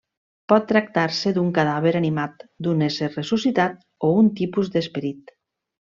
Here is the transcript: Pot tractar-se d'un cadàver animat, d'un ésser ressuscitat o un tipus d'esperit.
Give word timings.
Pot 0.51 0.63
tractar-se 0.71 1.33
d'un 1.35 1.51
cadàver 1.57 1.91
animat, 2.01 2.43
d'un 2.69 2.81
ésser 2.89 3.13
ressuscitat 3.13 3.79
o 4.09 4.11
un 4.25 4.33
tipus 4.43 4.77
d'esperit. 4.79 5.33